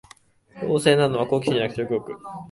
[0.63, 2.31] 旺盛なのは好奇心じゃなく食欲のほう